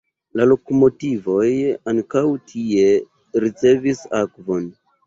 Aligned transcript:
La 0.39 0.45
lokomotivoj 0.51 1.51
ankaŭ 1.93 2.25
tie 2.53 2.89
ricevis 3.47 4.07
akvon. 4.25 4.71